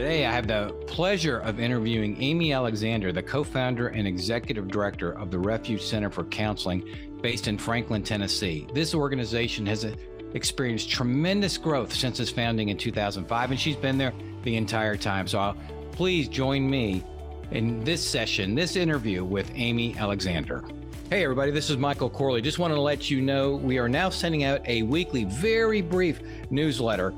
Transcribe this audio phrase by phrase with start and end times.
[0.00, 5.12] Today, I have the pleasure of interviewing Amy Alexander, the co founder and executive director
[5.12, 6.88] of the Refuge Center for Counseling
[7.20, 8.66] based in Franklin, Tennessee.
[8.72, 9.94] This organization has uh,
[10.32, 15.28] experienced tremendous growth since its founding in 2005, and she's been there the entire time.
[15.28, 15.56] So I'll,
[15.92, 17.04] please join me
[17.50, 20.64] in this session, this interview with Amy Alexander.
[21.10, 22.40] Hey, everybody, this is Michael Corley.
[22.40, 26.22] Just wanted to let you know we are now sending out a weekly, very brief
[26.48, 27.12] newsletter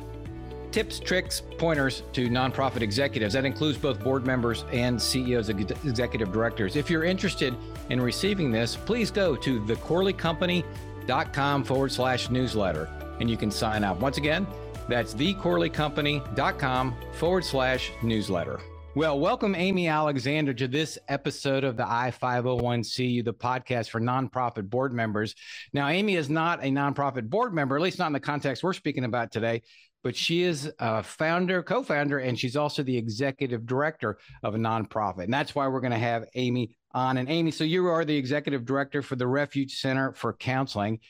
[0.73, 3.35] tips, tricks, pointers to nonprofit executives.
[3.35, 6.77] That includes both board members and CEOs, executive directors.
[6.77, 7.55] If you're interested
[7.91, 12.89] in receiving this, please go to thecorleycompany.com forward slash newsletter
[13.21, 14.01] and you can sign up.
[14.01, 14.47] Once again,
[14.89, 18.59] that's thecorleycompany.com forward slash newsletter.
[18.95, 24.93] Well, welcome Amy Alexander to this episode of the I501CU, the podcast for nonprofit board
[24.93, 25.35] members.
[25.73, 28.75] Now, Amy is not a nonprofit board member, at least not in the context we're
[28.75, 29.63] speaking about today
[30.03, 34.59] but she is a founder, co founder, and she's also the executive director of a
[34.59, 35.25] nonprofit.
[35.25, 37.17] And that's why we're going to have Amy on.
[37.17, 41.01] And Amy, so you are the executive director for the Refuge Center for Counseling.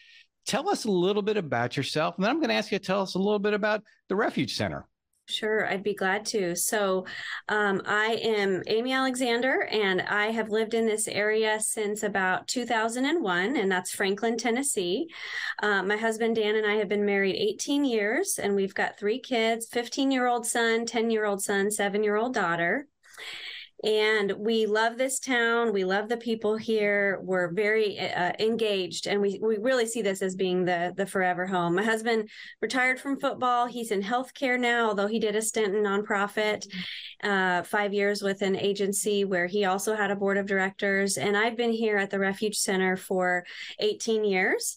[0.46, 2.16] Tell us a little bit about yourself.
[2.16, 4.16] And then I'm going to ask you to tell us a little bit about the
[4.16, 4.86] Refuge Center.
[5.32, 6.54] Sure, I'd be glad to.
[6.54, 7.06] So,
[7.48, 13.56] um, I am Amy Alexander, and I have lived in this area since about 2001,
[13.56, 15.08] and that's Franklin, Tennessee.
[15.62, 19.18] Uh, my husband Dan and I have been married 18 years, and we've got three
[19.18, 22.86] kids 15 year old son, 10 year old son, seven year old daughter
[23.82, 25.72] and we love this town.
[25.72, 27.18] We love the people here.
[27.22, 29.06] We're very uh, engaged.
[29.06, 31.74] And we, we really see this as being the the forever home.
[31.74, 32.28] My husband
[32.60, 33.66] retired from football.
[33.66, 36.66] He's in healthcare now although he did a stint in nonprofit
[37.24, 41.16] uh, five years with an agency where he also had a board of directors.
[41.16, 43.46] And i've been here at the refuge center for
[43.78, 44.76] 18 years.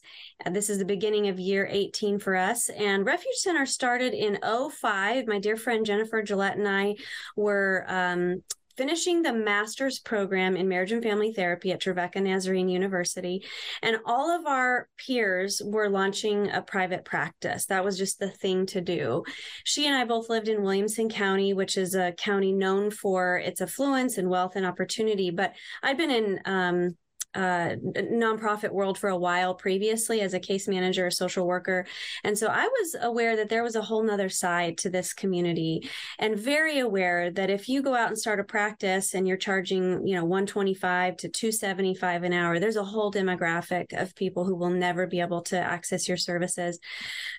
[0.50, 2.70] This is the beginning of year 18 for us.
[2.70, 5.28] And Refuge Center started in 05.
[5.28, 6.96] My dear friend Jennifer Gillette and I
[7.36, 8.42] were um,
[8.78, 13.44] finishing the master's program in marriage and family therapy at Trevecca Nazarene University.
[13.82, 17.66] And all of our peers were launching a private practice.
[17.68, 19.24] That was just the thing to do.
[19.64, 23.62] She and I both lived in Williamson County, which is a county known for its
[23.62, 25.32] affluence and wealth and opportunity.
[25.32, 26.98] But I'd been in, um,
[27.36, 31.86] uh, nonprofit world for a while previously as a case manager, social worker.
[32.24, 35.90] And so I was aware that there was a whole nother side to this community
[36.18, 40.08] and very aware that if you go out and start a practice and you're charging,
[40.08, 44.70] you know, 125 to 275 an hour, there's a whole demographic of people who will
[44.70, 46.80] never be able to access your services.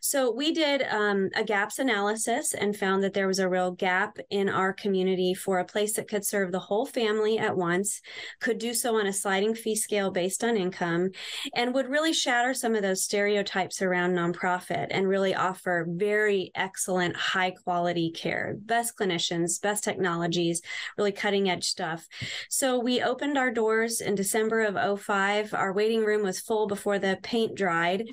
[0.03, 4.19] So we did um, a gaps analysis and found that there was a real gap
[4.31, 8.01] in our community for a place that could serve the whole family at once,
[8.41, 11.11] could do so on a sliding fee scale based on income
[11.55, 17.15] and would really shatter some of those stereotypes around nonprofit and really offer very excellent,
[17.15, 20.61] high quality care, best clinicians, best technologies,
[20.99, 22.09] really cutting edge stuff.
[22.51, 25.55] So we opened our doors in December of 05.
[25.55, 28.09] Our waiting room was full before the paint dried.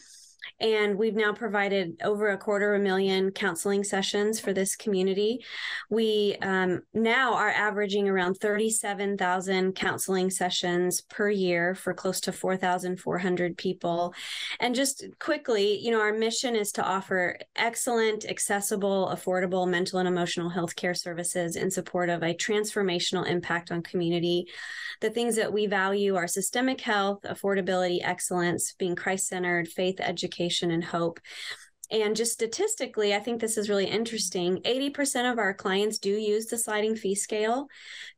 [0.60, 5.44] And we've now provided over a quarter of a million counseling sessions for this community.
[5.90, 13.58] We um, now are averaging around 37,000 counseling sessions per year for close to 4,400
[13.58, 14.14] people.
[14.60, 20.08] And just quickly, you know, our mission is to offer excellent, accessible, affordable mental and
[20.08, 24.48] emotional health care services in support of a transformational impact on community.
[25.04, 30.72] The things that we value are systemic health, affordability, excellence, being Christ centered, faith, education,
[30.72, 31.20] and hope.
[31.94, 34.58] And just statistically, I think this is really interesting.
[34.64, 37.68] 80% of our clients do use the sliding fee scale.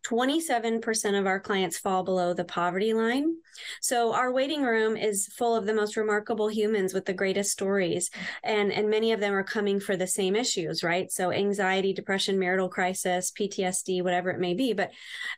[0.06, 3.36] 27% of our clients fall below the poverty line.
[3.82, 8.12] So our waiting room is full of the most remarkable humans with the greatest stories.
[8.46, 11.12] And, and many of them are coming for the same issues, right?
[11.12, 14.72] So anxiety, depression, marital crisis, PTSD, whatever it may be.
[14.72, 14.92] But,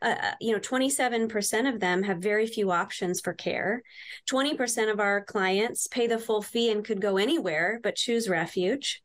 [0.03, 3.81] uh, uh you know, 27% of them have very few options for care.
[4.29, 9.01] 20% of our clients pay the full fee and could go anywhere, but choose refuge.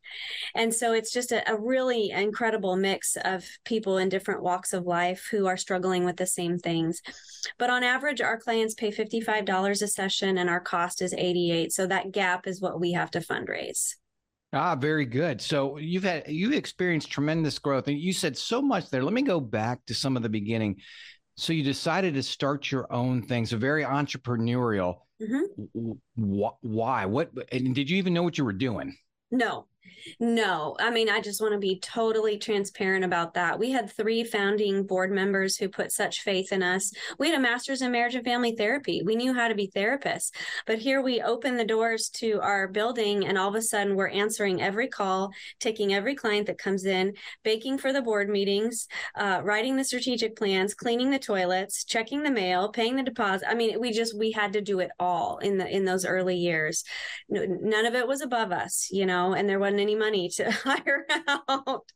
[0.55, 4.85] And so it's just a, a really incredible mix of people in different walks of
[4.85, 7.01] life who are struggling with the same things.
[7.57, 11.71] But on average, our clients pay $55 a session and our cost is 88.
[11.71, 13.95] So that gap is what we have to fundraise.
[14.53, 15.41] Ah, very good.
[15.41, 19.03] So you've had you've experienced tremendous growth, and you said so much there.
[19.03, 20.77] Let me go back to some of the beginning.
[21.35, 23.47] So you decided to start your own thing.
[23.47, 24.97] So very entrepreneurial.
[25.19, 25.91] Mm-hmm.
[26.15, 27.05] Why?
[27.05, 27.31] What?
[27.51, 28.95] And did you even know what you were doing?
[29.33, 29.67] No.
[30.19, 33.59] No, I mean, I just want to be totally transparent about that.
[33.59, 36.91] We had three founding board members who put such faith in us.
[37.19, 39.01] We had a master's in marriage and family therapy.
[39.03, 40.31] We knew how to be therapists.
[40.65, 44.09] But here we open the doors to our building, and all of a sudden we're
[44.09, 47.13] answering every call, taking every client that comes in,
[47.43, 52.31] baking for the board meetings, uh, writing the strategic plans, cleaning the toilets, checking the
[52.31, 53.49] mail, paying the deposit.
[53.49, 56.35] I mean, we just we had to do it all in the in those early
[56.35, 56.83] years.
[57.29, 61.05] None of it was above us, you know, and there wasn't any money to hire
[61.47, 61.91] out.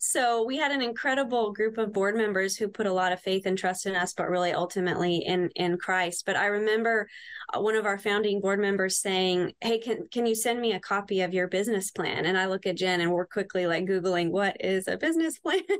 [0.00, 3.46] So we had an incredible group of board members who put a lot of faith
[3.46, 6.24] and trust in us, but really ultimately in in Christ.
[6.26, 7.08] But I remember
[7.52, 10.80] uh, one of our founding board members saying, "Hey, can can you send me a
[10.80, 14.30] copy of your business plan?" And I look at Jen, and we're quickly like googling
[14.30, 15.62] what is a business plan.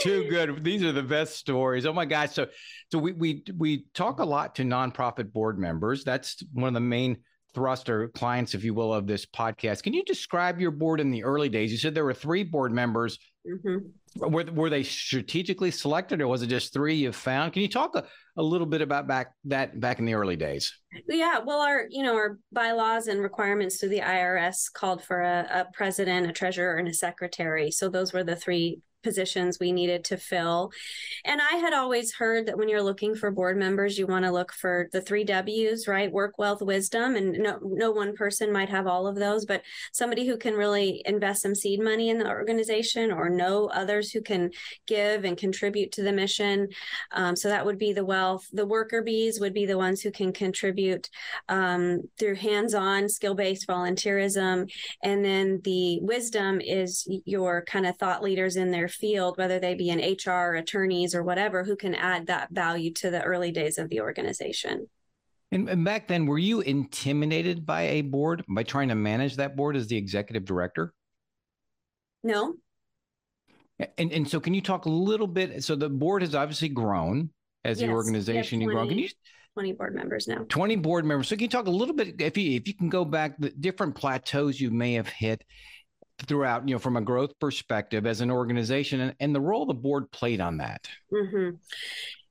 [0.00, 0.64] Too good.
[0.64, 1.84] These are the best stories.
[1.84, 2.32] Oh my gosh!
[2.32, 2.46] So,
[2.90, 6.04] so we we we talk a lot to nonprofit board members.
[6.04, 7.18] That's one of the main
[7.54, 9.82] thrust or clients, if you will, of this podcast.
[9.82, 11.72] Can you describe your board in the early days?
[11.72, 13.18] You said there were three board members.
[13.46, 14.32] Mm-hmm.
[14.32, 17.52] Were, were they strategically selected or was it just three you found?
[17.52, 18.04] Can you talk a,
[18.36, 20.76] a little bit about back that back in the early days?
[21.08, 25.46] Yeah, well, our you know our bylaws and requirements to the IRS called for a,
[25.50, 27.70] a president, a treasurer, and a secretary.
[27.70, 30.70] So those were the three positions we needed to fill.
[31.24, 34.32] And I had always heard that when you're looking for board members, you want to
[34.32, 36.12] look for the three W's, right?
[36.12, 37.16] Work, wealth, wisdom.
[37.16, 39.62] And no, no one person might have all of those, but
[39.92, 44.20] somebody who can really invest some seed money in the organization or know others who
[44.20, 44.50] can
[44.86, 46.68] give and contribute to the mission.
[47.12, 48.46] Um, so that would be the wealth.
[48.52, 51.08] The worker bees would be the ones who can contribute
[51.48, 54.70] um, through hands on, skill based volunteerism.
[55.02, 59.74] And then the wisdom is your kind of thought leaders in their field, whether they
[59.74, 63.78] be in HR, attorneys, or whatever, who can add that value to the early days
[63.78, 64.88] of the organization.
[65.52, 69.56] And, and, back then, were you intimidated by a board by trying to manage that
[69.56, 70.92] board as the executive director?
[72.22, 72.54] No.
[73.98, 75.64] And and so, can you talk a little bit?
[75.64, 77.30] So the board has obviously grown
[77.64, 78.88] as yes, the organization You've grown.
[78.88, 79.08] Can you
[79.54, 82.38] 20 board members now 20 board members so can you talk a little bit if
[82.38, 85.42] you if you can go back the different plateaus you may have hit
[86.26, 89.74] throughout, you know, from a growth perspective as an organization and, and the role the
[89.74, 90.88] board played on that?
[91.12, 91.56] Mm-hmm.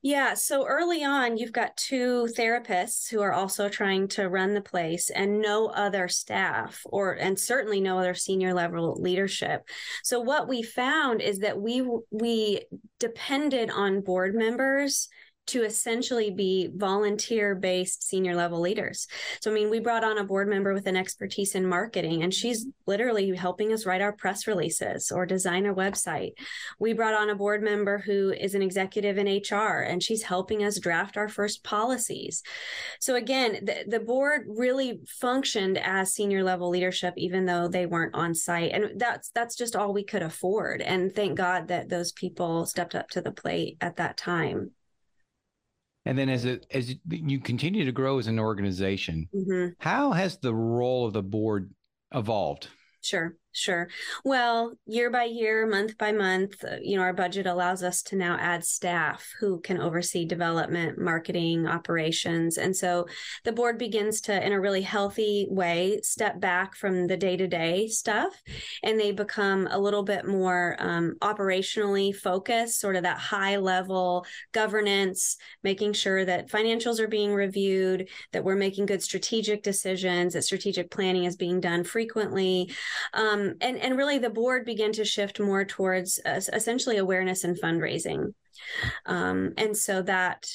[0.02, 0.34] Yeah.
[0.36, 5.10] So early on, you've got two therapists who are also trying to run the place
[5.10, 9.68] and no other staff or, and certainly no other senior level leadership.
[10.04, 12.62] So what we found is that we, we
[13.00, 15.10] depended on board members
[15.50, 19.08] to essentially be volunteer based senior level leaders.
[19.42, 22.34] So, I mean, we brought on a board member with an expertise in marketing, and
[22.34, 26.32] she's literally helping us write our press releases or design a website.
[26.80, 30.64] We brought on a board member who is an executive in HR, and she's helping
[30.64, 32.44] us draft our first policies.
[33.00, 38.16] So, again, the, the board really functioned as senior level leadership, even though they weren't
[38.16, 38.72] on site.
[38.72, 40.82] And that's that's just all we could afford.
[40.82, 44.72] And thank God that those people stepped up to the plate at that time.
[46.10, 49.74] And then as it as you continue to grow as an organization, mm-hmm.
[49.78, 51.72] how has the role of the board
[52.12, 52.68] evolved?
[53.04, 53.38] Sure.
[53.60, 53.90] Sure.
[54.24, 58.16] Well, year by year, month by month, uh, you know, our budget allows us to
[58.16, 62.58] now add staff who can oversee development, marketing, operations.
[62.58, 63.08] And so
[63.44, 67.48] the board begins to, in a really healthy way, step back from the day to
[67.48, 68.42] day stuff
[68.82, 74.26] and they become a little bit more um, operationally focused, sort of that high level
[74.54, 80.44] governance, making sure that financials are being reviewed, that we're making good strategic decisions, that
[80.44, 82.72] strategic planning is being done frequently.
[83.14, 87.44] Um, um, and and really the board began to shift more towards uh, essentially awareness
[87.44, 88.34] and fundraising.
[89.06, 90.48] Um, and so that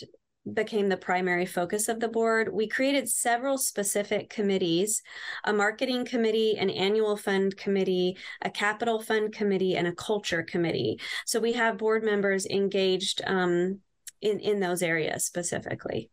[0.53, 2.53] became the primary focus of the board.
[2.53, 5.03] We created several specific committees
[5.45, 11.01] a marketing committee an annual fund committee a capital fund committee and a culture committee.
[11.27, 13.81] So we have board members engaged um,
[14.21, 16.11] in in those areas specifically.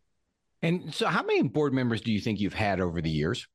[0.62, 3.48] And so how many board members do you think you've had over the years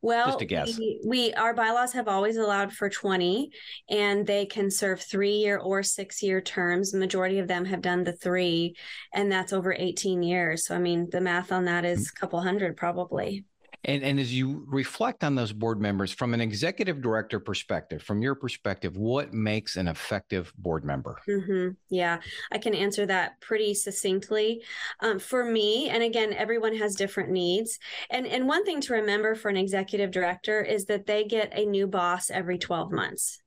[0.00, 0.78] well, just a guess.
[0.78, 3.50] We, we our bylaws have always allowed for 20
[3.88, 6.94] and they can serve 3-year or 6-year terms.
[6.94, 8.74] Majority of them have done the 3
[9.12, 10.66] and that's over 18 years.
[10.66, 13.44] So I mean, the math on that is a couple hundred probably.
[13.84, 18.22] And, and as you reflect on those board members from an executive director perspective, from
[18.22, 21.18] your perspective, what makes an effective board member?
[21.28, 21.70] Mm-hmm.
[21.90, 22.20] Yeah,
[22.52, 24.62] I can answer that pretty succinctly.
[25.00, 27.78] Um, for me, and again, everyone has different needs.
[28.10, 31.66] And, and one thing to remember for an executive director is that they get a
[31.66, 33.38] new boss every 12 months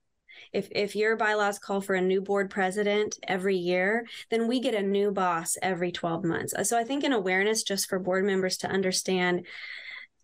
[0.53, 4.75] if if your bylaws call for a new board president every year then we get
[4.75, 8.57] a new boss every 12 months so i think an awareness just for board members
[8.57, 9.45] to understand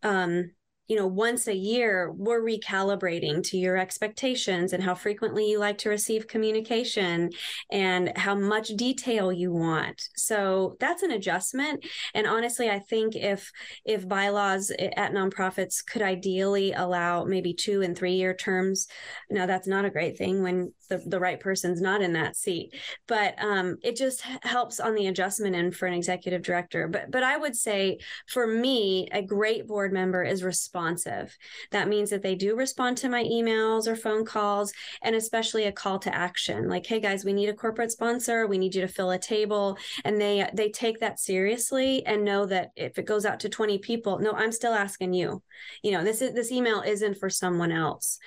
[0.03, 0.51] um,
[0.91, 5.77] you know, once a year, we're recalibrating to your expectations and how frequently you like
[5.77, 7.29] to receive communication
[7.71, 10.01] and how much detail you want.
[10.17, 11.85] So that's an adjustment.
[12.13, 13.53] And honestly, I think if
[13.85, 18.87] if bylaws at nonprofits could ideally allow maybe two and three year terms,
[19.29, 22.75] now that's not a great thing when the, the right person's not in that seat.
[23.07, 26.89] But um, it just helps on the adjustment end for an executive director.
[26.89, 31.37] But but I would say for me, a great board member is responsible responsive.
[31.71, 35.71] That means that they do respond to my emails or phone calls, and especially a
[35.71, 38.47] call to action like, hey guys, we need a corporate sponsor.
[38.47, 39.77] We need you to fill a table.
[40.05, 43.79] And they they take that seriously and know that if it goes out to 20
[43.79, 45.43] people, no, I'm still asking you.
[45.83, 48.17] You know, this is this email isn't for someone else.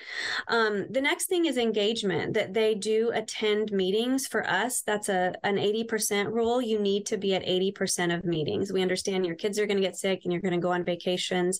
[0.47, 4.81] Um, the next thing is engagement, that they do attend meetings for us.
[4.81, 6.61] That's a an 80% rule.
[6.61, 8.71] You need to be at 80% of meetings.
[8.71, 10.83] We understand your kids are going to get sick and you're going to go on
[10.83, 11.59] vacations,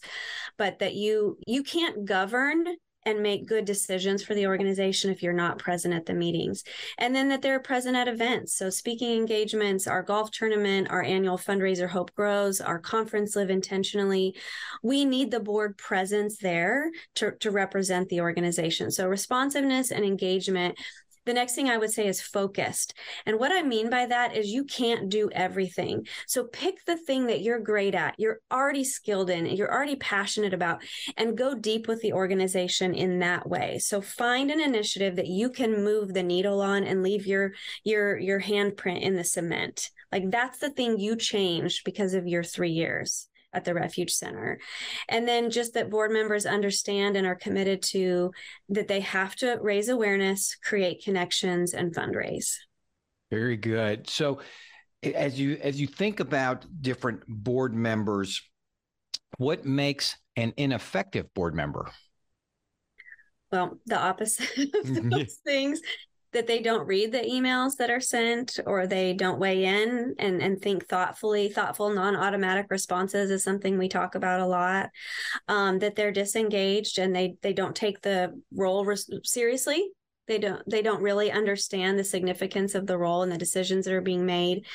[0.57, 2.65] but that you you can't govern
[3.05, 6.63] and make good decisions for the organization if you're not present at the meetings.
[6.97, 8.55] And then that they're present at events.
[8.55, 14.35] So, speaking engagements, our golf tournament, our annual fundraiser, Hope Grows, our conference, Live Intentionally.
[14.81, 18.89] We need the board presence there to, to represent the organization.
[18.89, 20.77] So, responsiveness and engagement
[21.25, 22.93] the next thing I would say is focused.
[23.25, 26.05] And what I mean by that is you can't do everything.
[26.27, 30.53] So pick the thing that you're great at, you're already skilled in, you're already passionate
[30.53, 30.83] about,
[31.17, 33.79] and go deep with the organization in that way.
[33.79, 37.53] So find an initiative that you can move the needle on and leave your
[37.83, 39.89] your your handprint in the cement.
[40.11, 44.59] Like that's the thing you changed because of your three years at the refuge center.
[45.09, 48.31] And then just that board members understand and are committed to
[48.69, 52.55] that they have to raise awareness create connections and fundraise.
[53.31, 54.09] Very good.
[54.09, 54.41] So
[55.03, 58.41] as you as you think about different board members
[59.37, 61.89] what makes an ineffective board member?
[63.51, 65.81] Well the opposite of those things
[66.35, 70.41] that they don't read the emails that are sent or they don't weigh in and,
[70.41, 71.47] and think thoughtfully.
[71.47, 74.89] Thoughtful, non automatic responses is something we talk about a lot.
[75.47, 78.85] Um, that they're disengaged and they they don't take the role
[79.23, 79.91] seriously.
[80.27, 83.93] They don't they don't really understand the significance of the role and the decisions that
[83.93, 84.65] are being made.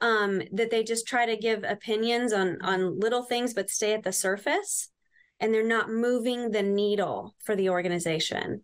[0.00, 4.02] Um, that they just try to give opinions on on little things but stay at
[4.02, 4.90] the surface
[5.38, 8.62] and they're not moving the needle for the organization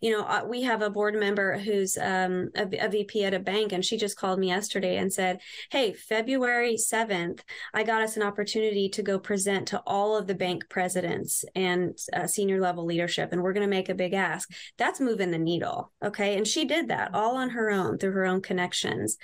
[0.00, 3.38] you know, uh, we have a board member who's um, a, a, VP at a
[3.38, 7.40] bank, and she just called me yesterday and said, Hey, February 7th,
[7.74, 11.98] I got us an opportunity to go present to all of the bank presidents and
[12.12, 14.50] uh, senior level leadership, and we're going to make a big ask.
[14.78, 15.92] That's moving the needle.
[16.04, 16.36] Okay.
[16.36, 19.16] And she did that all on her own through her own connections.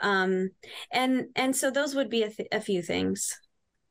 [0.00, 0.50] Um,
[0.92, 3.38] and, and so those would be a, th- a few things.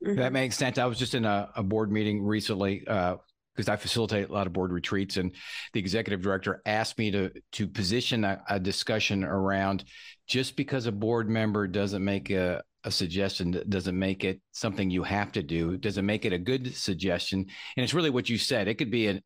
[0.05, 0.19] Mm-hmm.
[0.19, 0.77] That makes sense.
[0.77, 3.17] I was just in a, a board meeting recently uh,
[3.57, 5.33] because I facilitate a lot of board retreats, and
[5.73, 9.83] the executive director asked me to to position a, a discussion around
[10.27, 15.03] just because a board member doesn't make a, a suggestion doesn't make it something you
[15.03, 18.67] have to do doesn't make it a good suggestion and it's really what you said
[18.67, 19.21] it could be an,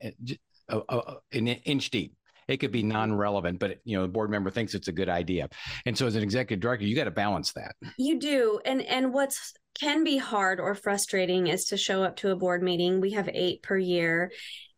[0.70, 2.16] a, a, an inch deep
[2.52, 5.48] it could be non-relevant but you know the board member thinks it's a good idea
[5.86, 9.14] and so as an executive director you got to balance that you do and and
[9.14, 13.02] what's can be hard or frustrating is to show up to a board meeting.
[13.02, 14.32] We have eight per year.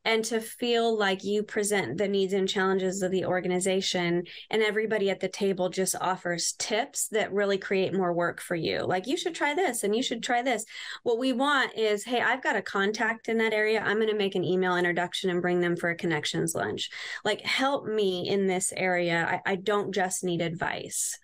[0.06, 5.10] And to feel like you present the needs and challenges of the organization, and everybody
[5.10, 8.80] at the table just offers tips that really create more work for you.
[8.86, 10.66] Like, you should try this and you should try this.
[11.04, 13.82] What we want is hey, I've got a contact in that area.
[13.82, 16.90] I'm going to make an email introduction and bring them for a connections lunch.
[17.24, 19.42] Like, help me in this area.
[19.46, 21.18] I, I don't just need advice.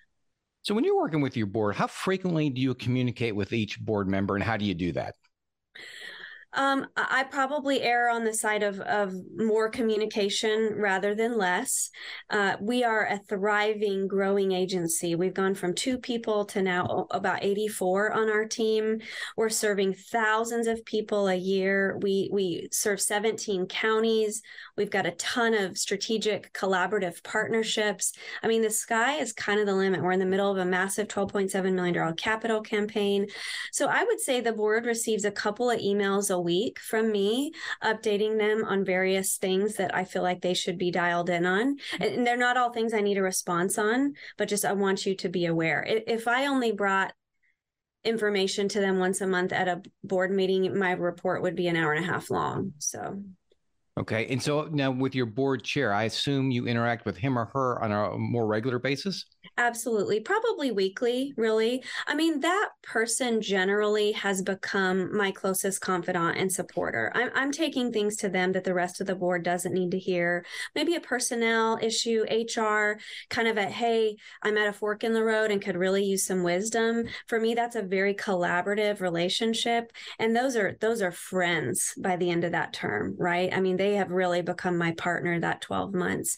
[0.61, 4.07] So, when you're working with your board, how frequently do you communicate with each board
[4.07, 5.15] member and how do you do that?
[6.53, 11.91] Um, I probably err on the side of, of more communication rather than less.
[12.29, 15.13] Uh, we are a thriving, growing agency.
[15.13, 18.99] We've gone from two people to now about 84 on our team.
[19.37, 21.99] We're serving thousands of people a year.
[22.01, 24.41] We we serve 17 counties.
[24.75, 28.13] We've got a ton of strategic collaborative partnerships.
[28.41, 30.01] I mean, the sky is kind of the limit.
[30.01, 33.27] We're in the middle of a massive $12.7 million capital campaign.
[33.71, 37.51] So I would say the board receives a couple of emails a week from me,
[37.83, 41.77] updating them on various things that I feel like they should be dialed in on.
[41.99, 45.15] And they're not all things I need a response on, but just I want you
[45.15, 45.83] to be aware.
[45.87, 47.13] If I only brought
[48.03, 51.75] information to them once a month at a board meeting, my report would be an
[51.75, 52.73] hour and a half long.
[52.79, 53.21] So.
[53.99, 54.27] Okay.
[54.27, 57.83] And so now with your board chair, I assume you interact with him or her
[57.83, 59.25] on a more regular basis?
[59.59, 60.21] Absolutely.
[60.21, 61.83] Probably weekly, really.
[62.07, 67.11] I mean, that person generally has become my closest confidant and supporter.
[67.13, 69.99] I'm, I'm taking things to them that the rest of the board doesn't need to
[69.99, 70.45] hear.
[70.75, 72.99] Maybe a personnel issue, HR,
[73.29, 76.25] kind of a, hey, I'm at a fork in the road and could really use
[76.25, 77.07] some wisdom.
[77.27, 79.91] For me, that's a very collaborative relationship.
[80.19, 83.53] And those are, those are friends by the end of that term, right?
[83.53, 86.37] I mean, they have really become my partner that 12 months.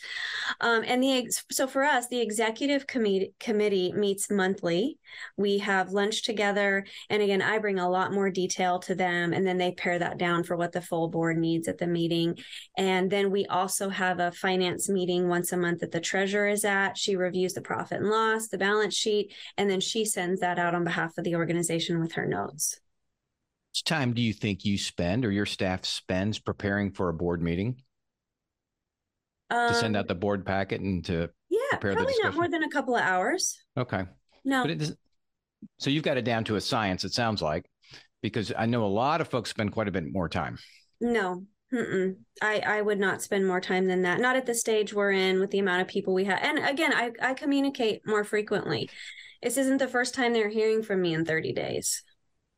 [0.60, 4.98] Um, and the, so for us, the executive committee committee meets monthly.
[5.38, 6.86] We have lunch together.
[7.10, 9.34] And again, I bring a lot more detail to them.
[9.34, 12.38] And then they pare that down for what the full board needs at the meeting.
[12.78, 16.66] And then we also have a finance meeting once a month that the treasurer is
[16.66, 16.98] at.
[16.98, 20.76] She reviews the profit and loss, the balance sheet, and then she sends that out
[20.76, 22.80] on behalf of the organization with her notes.
[23.74, 27.42] Much time do you think you spend or your staff spends preparing for a board
[27.42, 27.82] meeting?
[29.52, 32.70] to send out um, the board packet and to yeah, probably not more than a
[32.70, 33.58] couple of hours.
[33.78, 34.04] Okay.
[34.44, 34.64] No.
[34.64, 34.98] But it
[35.78, 37.70] so you've got it down to a science, it sounds like,
[38.22, 40.58] because I know a lot of folks spend quite a bit more time.
[41.00, 42.16] No, Mm-mm.
[42.42, 44.20] I, I would not spend more time than that.
[44.20, 46.40] Not at the stage we're in with the amount of people we have.
[46.42, 48.90] And again, I, I communicate more frequently.
[49.42, 52.04] This isn't the first time they're hearing from me in 30 days.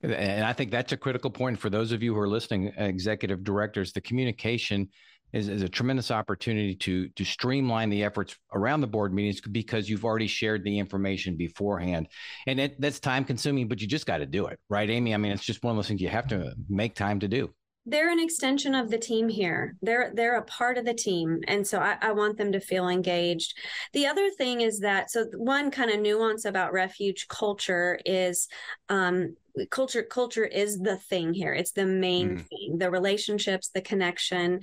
[0.01, 3.43] And I think that's a critical point for those of you who are listening, executive
[3.43, 3.93] directors.
[3.93, 4.89] The communication
[5.34, 9.90] is, is a tremendous opportunity to to streamline the efforts around the board meetings because
[9.90, 12.08] you've already shared the information beforehand,
[12.48, 15.13] and it, that's time consuming, but you just got to do it, right, Amy?
[15.13, 17.54] I mean, it's just one of those things you have to make time to do
[17.86, 19.75] they're an extension of the team here.
[19.82, 22.88] They're they're a part of the team, and so I, I, want them to feel
[22.88, 23.58] engaged.
[23.92, 28.48] The other thing is that so one kind of nuance about refuge culture is
[28.88, 29.36] um,
[29.70, 32.48] culture culture is the thing here it's the main mm.
[32.48, 34.62] thing the relationships the connection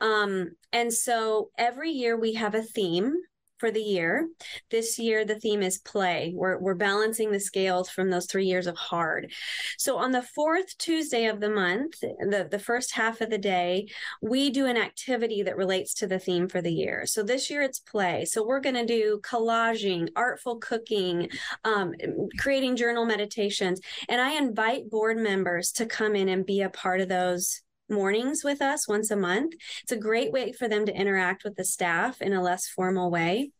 [0.00, 3.14] um and so every year we have a theme
[3.58, 4.28] for the year.
[4.70, 6.32] This year, the theme is play.
[6.34, 9.32] We're, we're balancing the scales from those three years of hard.
[9.78, 13.88] So, on the fourth Tuesday of the month, the, the first half of the day,
[14.22, 17.06] we do an activity that relates to the theme for the year.
[17.06, 18.24] So, this year it's play.
[18.24, 21.28] So, we're going to do collaging, artful cooking,
[21.64, 21.92] um,
[22.38, 23.80] creating journal meditations.
[24.08, 28.44] And I invite board members to come in and be a part of those mornings
[28.44, 29.54] with us once a month.
[29.82, 33.10] It's a great way for them to interact with the staff in a less formal
[33.10, 33.50] way.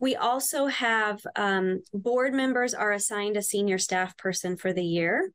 [0.00, 5.30] We also have um, board members are assigned a senior staff person for the year,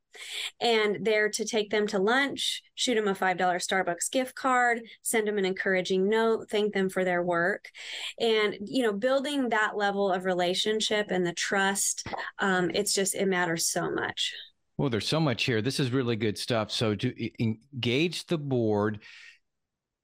[0.60, 5.28] and they're to take them to lunch, shoot them a $5 Starbucks gift card, send
[5.28, 7.70] them an encouraging note, thank them for their work.
[8.18, 12.06] And, you know, building that level of relationship and the trust,
[12.38, 14.32] um, it's just, it matters so much.
[14.80, 15.60] Well, there's so much here.
[15.60, 16.70] This is really good stuff.
[16.70, 19.00] So to engage the board,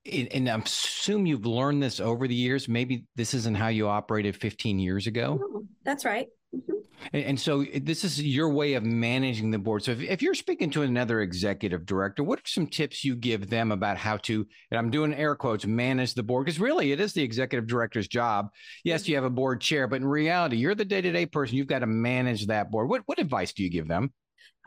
[0.05, 2.69] and I assume you've learned this over the years.
[2.69, 5.65] Maybe this isn't how you operated 15 years ago.
[5.83, 6.29] That's right.
[6.55, 6.75] Mm-hmm.
[7.15, 9.83] And, so this is your way of managing the board.
[9.83, 13.49] So if, if you're speaking to another executive director, what are some tips you give
[13.49, 16.45] them about how to, and I'm doing air quotes, manage the board?
[16.45, 18.51] Because really it is the executive director's job.
[18.85, 21.57] Yes, you have a board chair, but in reality, you're the day to day person.
[21.57, 22.91] You've got to manage that board.
[22.91, 24.13] What, what advice do you give them?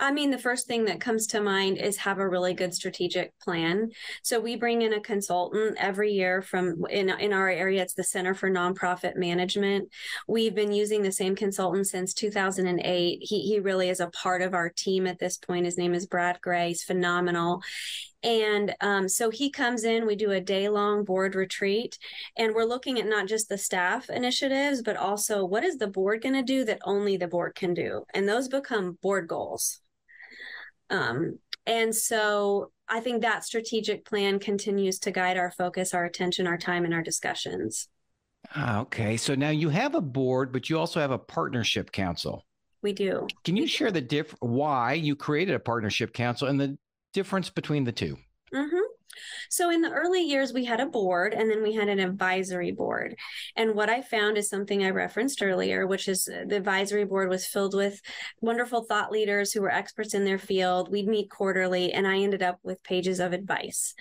[0.02, 3.38] I mean, the first thing that comes to mind is have a really good strategic
[3.40, 3.92] plan.
[4.24, 7.82] So we bring in a consultant every year from in in our area.
[7.82, 9.90] It's the Center for Nonprofit Management.
[10.28, 13.20] We've been using the same consultant since 2008.
[13.22, 15.66] He he really is a part of our team at this point.
[15.66, 16.70] His name is Brad Gray.
[16.70, 17.62] He's phenomenal.
[18.22, 21.98] And um, so he comes in, we do a day long board retreat,
[22.36, 26.22] and we're looking at not just the staff initiatives, but also what is the board
[26.22, 28.04] going to do that only the board can do?
[28.14, 29.80] And those become board goals.
[30.90, 36.48] Um, and so I think that strategic plan continues to guide our focus, our attention,
[36.48, 37.88] our time, and our discussions.
[38.56, 39.18] Ah, okay.
[39.18, 42.46] So now you have a board, but you also have a partnership council.
[42.82, 43.28] We do.
[43.44, 46.78] Can you share the diff why you created a partnership council and the
[47.14, 48.18] difference between the 2
[48.54, 48.78] mm-hmm.
[49.50, 52.72] So in the early years, we had a board and then we had an advisory
[52.72, 53.16] board.
[53.56, 57.46] And what I found is something I referenced earlier, which is the advisory board was
[57.46, 58.00] filled with
[58.42, 60.92] wonderful thought leaders who were experts in their field.
[60.92, 63.96] We'd meet quarterly, and I ended up with pages of advice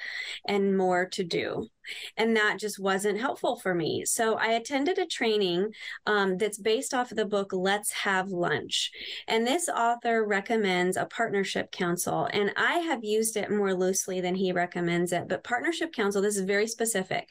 [0.46, 1.68] and more to do
[2.16, 4.04] and that just wasn't helpful for me.
[4.04, 5.72] So I attended a training
[6.06, 8.90] um, that's based off of the book Let's Have Lunch.
[9.26, 12.28] And this author recommends a partnership council.
[12.32, 15.28] And I have used it more loosely than he recommends it.
[15.28, 17.28] But partnership council, this is very specific.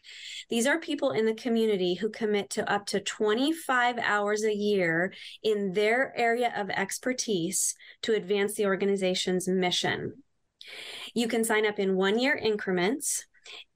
[0.50, 5.14] These are people in the community who commit to up to 25 hours a year
[5.44, 10.24] in their area of expertise to advance the organization's mission.
[11.14, 13.26] You can sign up in one year increments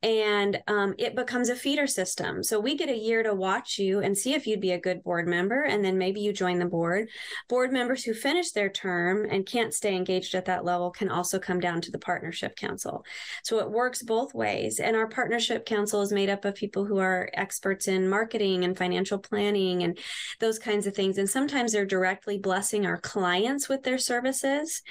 [0.03, 2.43] and um, it becomes a feeder system.
[2.43, 5.03] So we get a year to watch you and see if you'd be a good
[5.03, 7.09] board member, and then maybe you join the board.
[7.49, 11.37] Board members who finish their term and can't stay engaged at that level can also
[11.39, 13.05] come down to the partnership council.
[13.43, 14.79] So it works both ways.
[14.79, 18.77] And our partnership council is made up of people who are experts in marketing and
[18.77, 19.97] financial planning and
[20.39, 21.17] those kinds of things.
[21.17, 24.81] And sometimes they're directly blessing our clients with their services,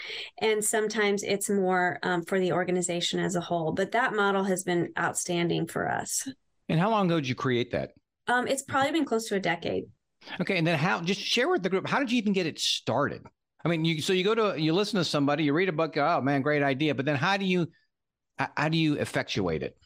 [0.40, 3.72] and sometimes it's more um, for the organization as a whole.
[3.72, 6.28] But that model has been outstanding for us.
[6.68, 7.92] And how long ago did you create that?
[8.28, 9.84] Um, it's probably been close to a decade.
[10.40, 11.00] Okay, and then how?
[11.00, 11.88] Just share with the group.
[11.88, 13.22] How did you even get it started?
[13.64, 15.96] I mean, you so you go to you listen to somebody, you read a book.
[15.96, 16.94] Oh man, great idea!
[16.94, 17.68] But then how do you
[18.36, 19.76] how do you effectuate it?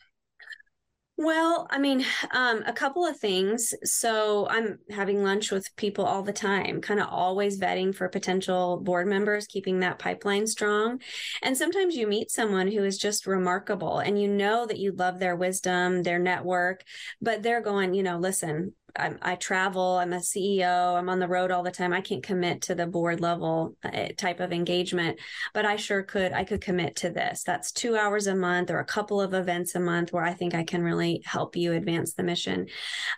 [1.16, 3.72] Well, I mean, um, a couple of things.
[3.84, 8.78] So I'm having lunch with people all the time, kind of always vetting for potential
[8.78, 11.00] board members, keeping that pipeline strong.
[11.42, 15.18] And sometimes you meet someone who is just remarkable and you know that you love
[15.18, 16.82] their wisdom, their network,
[17.20, 19.98] but they're going, you know, listen, I'm, i travel.
[19.98, 20.96] I'm a CEO.
[20.96, 21.92] I'm on the road all the time.
[21.92, 25.18] I can't commit to the board level uh, type of engagement,
[25.52, 26.32] but I sure could.
[26.32, 27.42] I could commit to this.
[27.42, 30.54] That's two hours a month or a couple of events a month where I think
[30.54, 32.66] I can really help you advance the mission.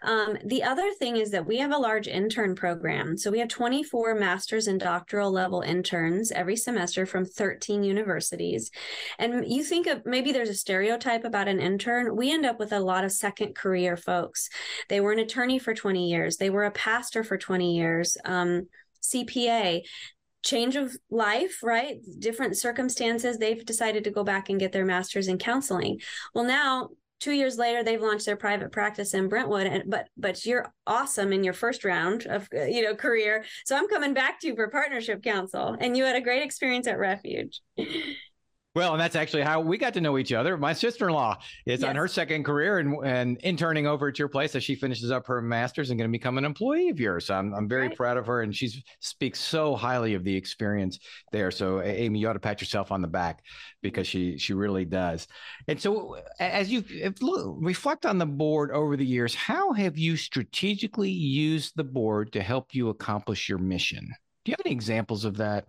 [0.03, 3.19] Um, the other thing is that we have a large intern program.
[3.19, 8.71] So we have 24 master's and doctoral level interns every semester from 13 universities.
[9.19, 12.17] And you think of maybe there's a stereotype about an intern.
[12.17, 14.49] We end up with a lot of second career folks.
[14.89, 16.37] They were an attorney for 20 years.
[16.37, 18.69] They were a pastor for 20 years, um,
[19.03, 19.83] CPA,
[20.45, 21.97] change of life, right?
[22.21, 23.37] Different circumstances.
[23.37, 26.01] They've decided to go back and get their master's in counseling.
[26.35, 30.45] Well, now two years later they've launched their private practice in brentwood and but but
[30.45, 34.49] you're awesome in your first round of you know career so i'm coming back to
[34.49, 37.63] you for partnership council and you had a great experience at refuge
[38.77, 40.59] well, and that's actually how we got to know each other.
[40.59, 41.89] My sister-in-law is yes.
[41.89, 45.27] on her second career and, and interning over at your place as she finishes up
[45.27, 47.29] her master's and going to become an employee of yours.
[47.29, 47.97] So I'm, I'm very right.
[47.97, 50.99] proud of her, and she speaks so highly of the experience
[51.33, 51.51] there.
[51.51, 53.43] So Amy, you ought to pat yourself on the back
[53.81, 55.27] because she she really does.
[55.69, 56.85] And so as you
[57.23, 62.43] reflect on the board over the years, how have you strategically used the board to
[62.43, 64.13] help you accomplish your mission?
[64.45, 65.65] Do you have any examples of that?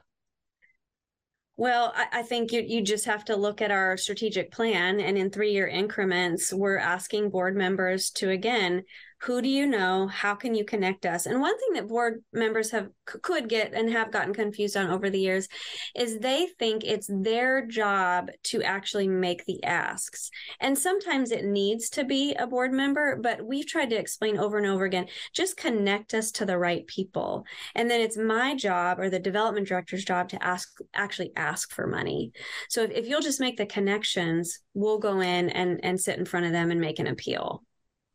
[1.57, 4.99] Well, I, I, think you, you just have to look at our strategic plan.
[4.99, 8.83] And in three year increments, we're asking board members to, again,
[9.21, 10.07] who do you know?
[10.07, 11.25] How can you connect us?
[11.25, 15.09] And one thing that board members have could get and have gotten confused on over
[15.09, 15.47] the years
[15.95, 20.29] is they think it's their job to actually make the asks.
[20.59, 24.57] And sometimes it needs to be a board member but we've tried to explain over
[24.57, 27.45] and over again just connect us to the right people.
[27.73, 31.87] And then it's my job or the development director's job to ask actually ask for
[31.87, 32.31] money.
[32.69, 36.25] So if, if you'll just make the connections we'll go in and and sit in
[36.25, 37.63] front of them and make an appeal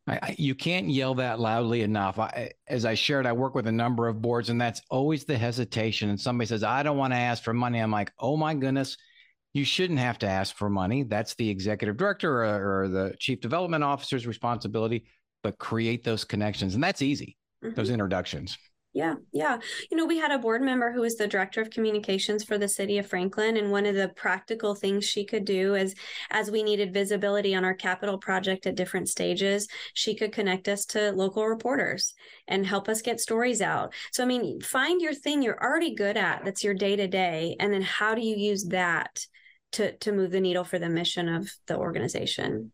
[0.06, 2.18] I, I, you can't yell that loudly enough.
[2.18, 5.38] I, as I shared, I work with a number of boards, and that's always the
[5.38, 6.10] hesitation.
[6.10, 7.78] And somebody says, I don't want to ask for money.
[7.78, 8.96] I'm like, oh my goodness,
[9.54, 11.04] you shouldn't have to ask for money.
[11.04, 15.04] That's the executive director or, or the chief development officer's responsibility,
[15.42, 16.74] but create those connections.
[16.74, 17.74] And that's easy, mm-hmm.
[17.74, 18.58] those introductions.
[18.94, 19.58] Yeah, yeah.
[19.90, 22.68] You know, we had a board member who was the director of communications for the
[22.68, 25.94] city of Franklin, and one of the practical things she could do is,
[26.30, 30.84] as we needed visibility on our capital project at different stages, she could connect us
[30.86, 32.12] to local reporters
[32.46, 33.94] and help us get stories out.
[34.12, 37.56] So, I mean, find your thing you're already good at that's your day to day,
[37.58, 39.26] and then how do you use that
[39.72, 42.72] to to move the needle for the mission of the organization?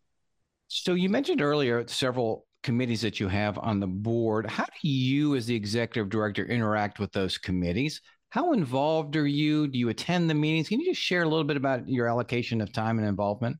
[0.67, 4.49] So, you mentioned earlier several committees that you have on the board.
[4.49, 8.01] How do you, as the executive director, interact with those committees?
[8.29, 9.67] How involved are you?
[9.67, 10.69] Do you attend the meetings?
[10.69, 13.57] Can you just share a little bit about your allocation of time and involvement?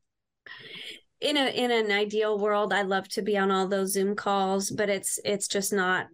[1.21, 4.69] In a in an ideal world, I'd love to be on all those Zoom calls,
[4.69, 6.07] but it's it's just not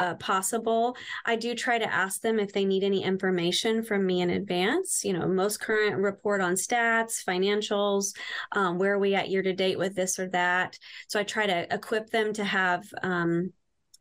[0.00, 0.96] uh, possible.
[1.26, 5.04] I do try to ask them if they need any information from me in advance.
[5.04, 8.16] You know, most current report on stats, financials,
[8.52, 10.78] um, where are we at year to date with this or that.
[11.08, 13.52] So I try to equip them to have um,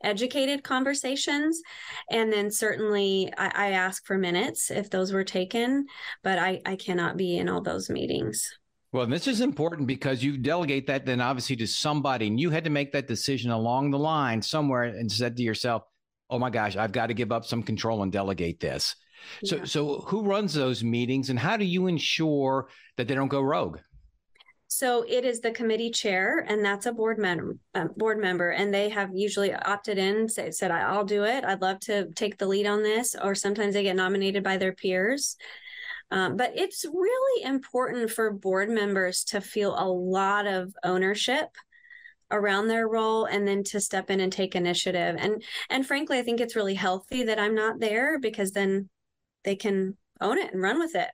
[0.02, 1.62] educated conversations.
[2.10, 5.86] And then certainly I, I, ask for minutes if those were taken,
[6.24, 8.50] but I, I cannot be in all those meetings.
[8.92, 12.64] Well, this is important because you delegate that then obviously to somebody, and you had
[12.64, 15.84] to make that decision along the line somewhere and said to yourself,
[16.30, 18.96] "Oh my gosh, I've got to give up some control and delegate this."
[19.44, 19.63] So, yeah.
[19.65, 23.80] so who runs those meetings, and how do you ensure that they don't go rogue?
[24.72, 27.58] So it is the committee chair, and that's a board member.
[27.74, 31.44] Uh, board member, and they have usually opted in, say, said, "I'll do it.
[31.44, 34.74] I'd love to take the lead on this," or sometimes they get nominated by their
[34.74, 35.36] peers.
[36.12, 41.50] Um, but it's really important for board members to feel a lot of ownership
[42.32, 46.22] around their role and then to step in and take initiative and and frankly i
[46.22, 48.89] think it's really healthy that i'm not there because then
[49.44, 51.10] they can own it and run with it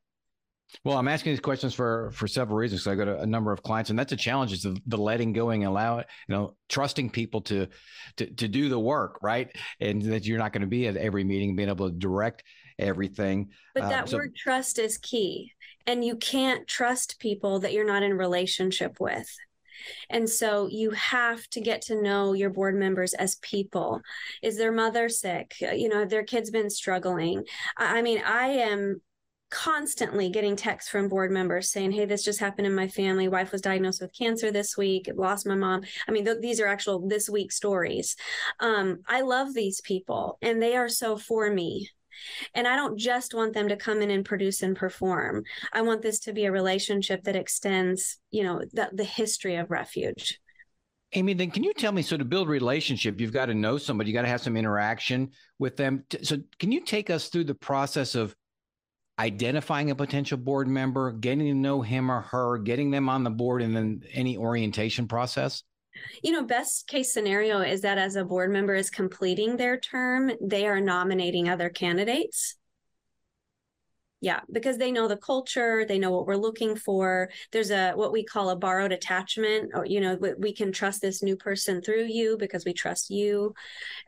[0.83, 2.83] well, I'm asking these questions for for several reasons.
[2.83, 4.97] So I got a, a, number of clients, and that's a challenge: is the, the
[4.97, 7.67] letting going, allow it, you know, trusting people to
[8.17, 9.55] to to do the work, right?
[9.79, 12.43] And that you're not going to be at every meeting, being able to direct
[12.79, 13.49] everything.
[13.73, 15.53] But uh, that so- word trust is key,
[15.85, 19.29] and you can't trust people that you're not in relationship with.
[20.09, 24.01] And so you have to get to know your board members as people.
[24.41, 25.55] Is their mother sick?
[25.59, 27.43] You know, have their kids been struggling?
[27.77, 29.01] I mean, I am
[29.51, 33.27] constantly getting texts from board members saying, Hey, this just happened in my family.
[33.27, 35.81] Wife was diagnosed with cancer this week, lost my mom.
[36.07, 38.15] I mean, th- these are actual this week stories.
[38.59, 41.89] Um, I love these people and they are so for me.
[42.53, 45.43] And I don't just want them to come in and produce and perform.
[45.73, 49.71] I want this to be a relationship that extends, you know, the, the history of
[49.71, 50.39] refuge.
[51.13, 54.09] Amy, then can you tell me so to build relationship, you've got to know somebody,
[54.09, 56.03] you got to have some interaction with them.
[56.23, 58.35] So can you take us through the process of
[59.17, 63.29] identifying a potential board member, getting to know him or her, getting them on the
[63.29, 65.63] board, and then any orientation process?
[66.21, 70.31] You know, best case scenario is that as a board member is completing their term,
[70.41, 72.55] they are nominating other candidates.
[74.21, 77.29] Yeah because they know the culture they know what we're looking for.
[77.51, 81.21] There's a what we call a borrowed attachment or you know we can trust this
[81.21, 83.53] new person through you because we trust you.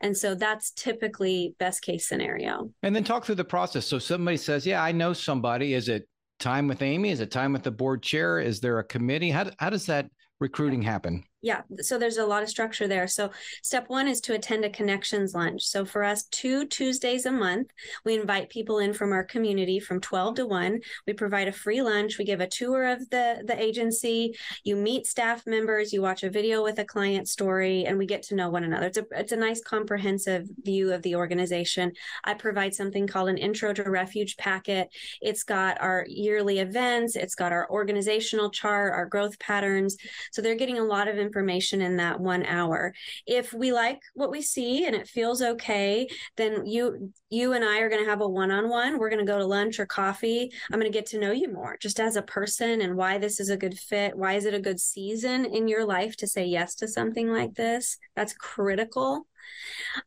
[0.00, 2.72] And so that's typically best case scenario.
[2.82, 3.86] And then talk through the process.
[3.86, 5.74] So somebody says yeah i know somebody.
[5.74, 6.08] Is it
[6.40, 7.10] time with amy?
[7.10, 8.40] Is it time with the board chair?
[8.40, 9.30] Is there a committee?
[9.30, 13.06] How, how does that recruiting happen yeah so there's a lot of structure there.
[13.06, 13.30] So
[13.62, 15.62] step one is to attend a connections lunch.
[15.62, 17.68] So for us two tuesdays a month
[18.04, 21.82] we invite people in from our community from 12 to 1 we provide a free
[21.82, 22.18] lunch.
[22.18, 24.34] We give a tour of the the agency.
[24.64, 28.22] You meet staff members you watch a video with a client story and we get
[28.24, 28.86] to know one another.
[28.86, 31.92] It's a, it's a nice comprehensive view of the organization.
[32.24, 34.88] I provide something called an intro to refuge packet.
[35.20, 39.96] It's got our yearly events it's got our organizational chart our growth patterns.
[40.32, 42.94] So they're getting a lot of information in that one hour.
[43.26, 47.80] If we like what we see and it feels okay, then you you and I
[47.80, 48.98] are going to have a one-on-one.
[48.98, 50.50] We're going to go to lunch or coffee.
[50.72, 53.40] I'm going to get to know you more just as a person and why this
[53.40, 54.16] is a good fit.
[54.16, 57.54] Why is it a good season in your life to say yes to something like
[57.54, 57.98] this?
[58.16, 59.26] That's critical.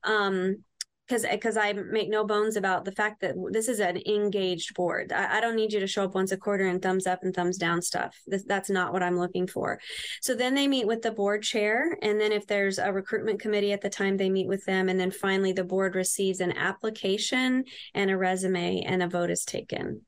[0.03, 0.63] Um,
[1.11, 5.11] because because I make no bones about the fact that this is an engaged board.
[5.11, 7.35] I, I, don't need you to show up once a quarter and thumbs up and
[7.35, 8.17] thumbs down stuff.
[8.27, 9.79] This, that's not what I'm looking for.
[10.21, 13.73] So then they meet with the board chair, and then if there's a recruitment committee
[13.73, 17.65] at the time, they meet with them, and then finally the board receives an application
[17.93, 20.01] and a resume, and a vote is taken.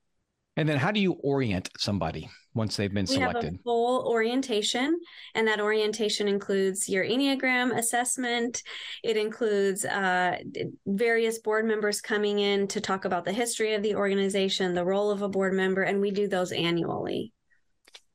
[0.56, 2.30] And then how do you orient somebody?
[2.56, 3.44] once they've been we selected?
[3.44, 5.00] Have a full orientation,
[5.36, 8.62] and that orientation includes your Enneagram assessment.
[9.04, 10.38] It includes uh,
[10.86, 15.12] various board members coming in to talk about the history of the organization, the role
[15.12, 17.34] of a board member, and we do those annually.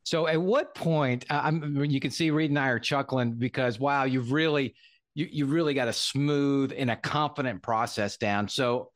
[0.04, 1.26] So, at what point?
[1.28, 4.74] I'm, you can see Reed and I are chuckling because wow, you've really
[5.14, 8.48] you you really got a smooth and a confident process down.
[8.48, 8.90] So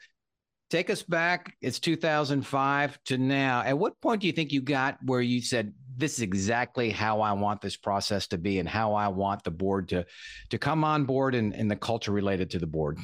[0.73, 1.55] take us back.
[1.61, 3.63] It's 2005 to now.
[3.63, 7.21] At what point do you think you got where you said, this is exactly how
[7.21, 10.07] I want this process to be and how I want the board to,
[10.49, 12.99] to come on board and, and the culture related to the board?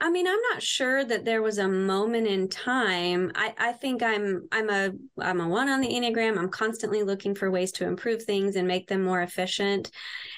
[0.00, 3.30] I mean, I'm not sure that there was a moment in time.
[3.36, 6.36] I, I think I'm I'm a I'm a one on the Enneagram.
[6.36, 9.92] I'm constantly looking for ways to improve things and make them more efficient.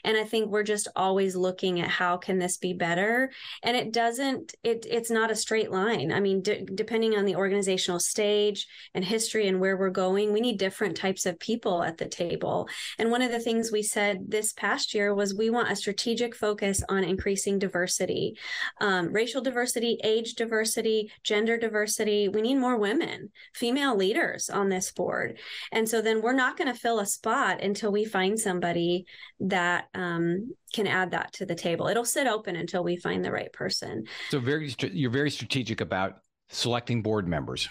[0.05, 3.33] And I think we're just always looking at how can this be better.
[3.63, 6.13] And it doesn't it it's not a straight line.
[6.13, 10.43] I mean, d- depending on the organizational stage and history and where we're going, we
[10.43, 12.69] need different types of people at the table.
[12.99, 16.37] And one of the things we said this past year was we want a strategic
[16.37, 18.37] focus on increasing diversity,
[18.83, 22.29] um, racial diversity age diversity, gender diversity.
[22.29, 25.39] We need more women, female leaders on this board.
[25.71, 29.07] And so then we're not going to fill a spot until we find somebody
[29.41, 31.87] that um, can add that to the table.
[31.87, 34.05] It'll sit open until we find the right person.
[34.31, 37.69] So very, you're very strategic about selecting board members.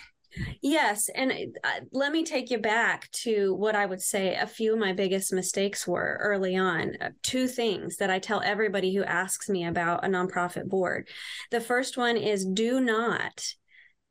[0.61, 1.09] Yes.
[1.13, 1.31] And
[1.63, 4.93] uh, let me take you back to what I would say a few of my
[4.93, 6.95] biggest mistakes were early on.
[6.99, 11.07] Uh, two things that I tell everybody who asks me about a nonprofit board.
[11.51, 13.45] The first one is do not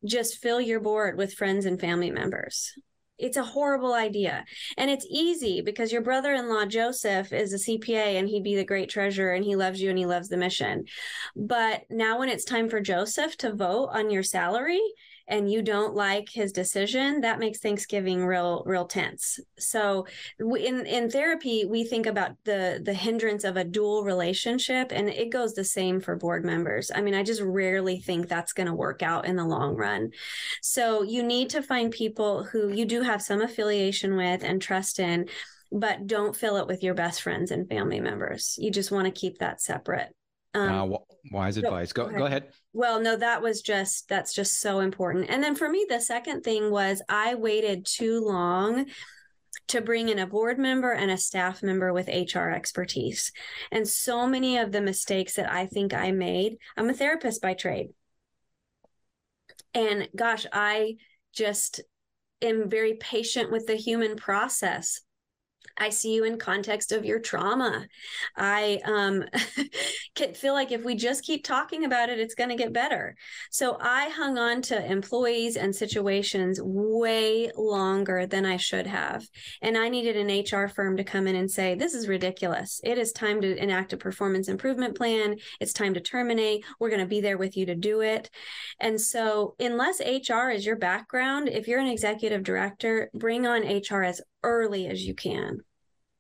[0.04, 2.72] just fill your board with friends and family members.
[3.16, 4.44] It's a horrible idea.
[4.76, 8.56] And it's easy because your brother in law, Joseph, is a CPA and he'd be
[8.56, 10.84] the great treasurer and he loves you and he loves the mission.
[11.36, 14.82] But now, when it's time for Joseph to vote on your salary,
[15.26, 19.40] and you don't like his decision, that makes Thanksgiving real real tense.
[19.58, 20.06] So
[20.38, 25.30] in in therapy, we think about the the hindrance of a dual relationship and it
[25.30, 26.90] goes the same for board members.
[26.94, 30.10] I mean, I just rarely think that's going to work out in the long run.
[30.62, 34.98] So you need to find people who you do have some affiliation with and trust
[34.98, 35.28] in,
[35.72, 38.56] but don't fill it with your best friends and family members.
[38.58, 40.14] You just want to keep that separate.
[40.54, 40.96] Um, uh,
[41.32, 41.92] wise advice.
[41.92, 42.52] go, go ahead.
[42.72, 45.26] Well, no, that was just, that's just so important.
[45.28, 48.86] And then for me, the second thing was I waited too long
[49.68, 53.32] to bring in a board member and a staff member with HR expertise.
[53.72, 57.54] And so many of the mistakes that I think I made, I'm a therapist by
[57.54, 57.88] trade.
[59.72, 60.96] And gosh, I
[61.32, 61.80] just
[62.42, 65.00] am very patient with the human process.
[65.76, 67.86] I see you in context of your trauma.
[68.36, 69.24] I um,
[70.34, 73.16] feel like if we just keep talking about it, it's going to get better.
[73.50, 79.26] So I hung on to employees and situations way longer than I should have.
[79.62, 82.80] And I needed an HR firm to come in and say, this is ridiculous.
[82.84, 85.36] It is time to enact a performance improvement plan.
[85.60, 86.64] It's time to terminate.
[86.78, 88.30] We're going to be there with you to do it.
[88.80, 94.02] And so, unless HR is your background, if you're an executive director, bring on HR
[94.02, 95.58] as early as you can.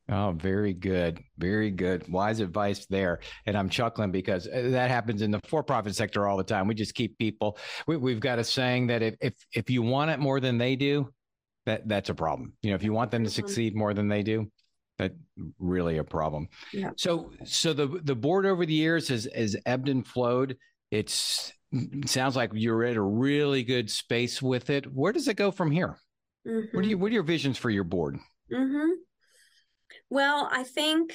[0.08, 1.22] Oh, very good.
[1.38, 2.06] Very good.
[2.08, 3.20] Wise advice there.
[3.46, 6.66] And I'm chuckling because uh, that happens in the for-profit sector all the time.
[6.66, 7.58] We just keep people.
[7.86, 10.76] We, have got a saying that if, if if you want it more than they
[10.76, 11.08] do,
[11.64, 12.52] that that's a problem.
[12.60, 14.50] You know, if you want them to succeed more than they do,
[14.98, 15.12] that
[15.58, 16.48] really a problem.
[16.72, 16.90] Yeah.
[16.98, 20.58] So so the the board over the years has has ebbed and flowed.
[20.90, 24.84] It's it sounds like you're at a really good space with it.
[24.92, 25.98] Where does it go from here?
[26.46, 26.76] Mm-hmm.
[26.76, 28.18] What are you what are your visions for your board?
[28.52, 28.90] Mm-hmm.
[30.10, 31.14] Well, I think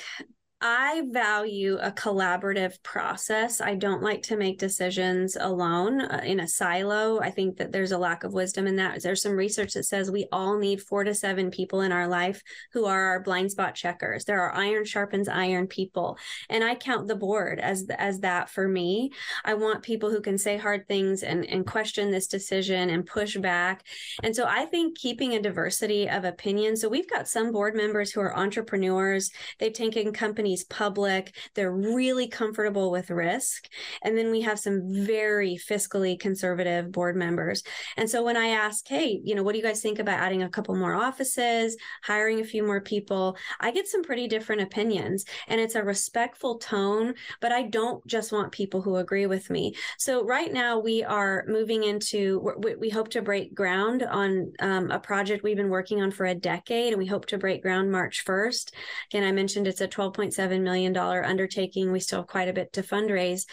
[0.61, 3.61] I value a collaborative process.
[3.61, 7.21] I don't like to make decisions alone uh, in a silo.
[7.21, 9.01] I think that there's a lack of wisdom in that.
[9.01, 12.41] There's some research that says we all need four to seven people in our life
[12.73, 14.25] who are our blind spot checkers.
[14.25, 16.17] There are iron sharpens iron people,
[16.49, 19.11] and I count the board as as that for me.
[19.45, 23.37] I want people who can say hard things and and question this decision and push
[23.37, 23.85] back.
[24.23, 26.75] And so I think keeping a diversity of opinion.
[26.75, 29.31] So we've got some board members who are entrepreneurs.
[29.57, 31.35] They've taken companies companies public.
[31.55, 33.67] They're really comfortable with risk.
[34.01, 37.63] And then we have some very fiscally conservative board members.
[37.97, 40.43] And so when I ask, hey, you know, what do you guys think about adding
[40.43, 43.37] a couple more offices, hiring a few more people?
[43.59, 45.25] I get some pretty different opinions.
[45.47, 49.75] And it's a respectful tone, but I don't just want people who agree with me.
[49.97, 54.99] So right now we are moving into, we, hope to break ground on um, a
[54.99, 58.25] project we've been working on for a decade, and we hope to break ground March
[58.25, 58.71] 1st.
[59.11, 61.91] Again, I mentioned it's a 12.7 $7 million undertaking.
[61.91, 63.43] We still have quite a bit to fundraise.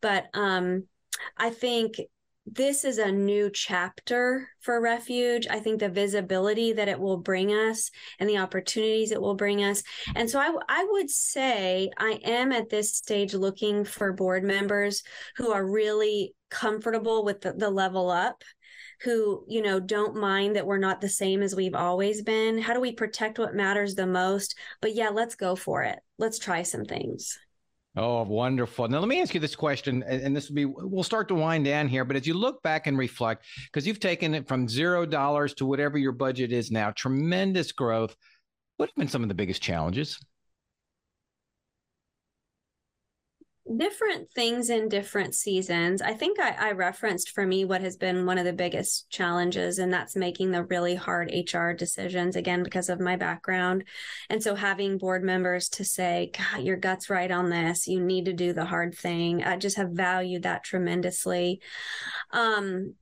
[0.00, 0.84] But um,
[1.36, 1.96] I think
[2.46, 5.48] this is a new chapter for refuge.
[5.50, 9.64] I think the visibility that it will bring us and the opportunities it will bring
[9.64, 9.82] us.
[10.14, 15.02] And so I, I would say I am at this stage looking for board members
[15.36, 18.44] who are really comfortable with the, the level up
[19.02, 22.58] who, you know, don't mind that we're not the same as we've always been?
[22.58, 24.56] How do we protect what matters the most?
[24.80, 25.98] But yeah, let's go for it.
[26.18, 27.38] Let's try some things.
[27.98, 28.88] Oh, wonderful.
[28.88, 31.64] Now, let me ask you this question, and this will be, we'll start to wind
[31.64, 32.04] down here.
[32.04, 35.66] But as you look back and reflect, because you've taken it from zero dollars to
[35.66, 38.14] whatever your budget is now, tremendous growth.
[38.76, 40.18] What have been some of the biggest challenges?
[43.74, 46.00] Different things in different seasons.
[46.00, 49.78] I think I, I, referenced for me what has been one of the biggest challenges,
[49.78, 53.84] and that's making the really hard HR decisions, again, because of my background.
[54.30, 58.26] And so having board members to say, God, your gut's right on this, you need
[58.26, 59.42] to do the hard thing.
[59.42, 61.60] I just have valued that tremendously.
[62.30, 62.94] Um,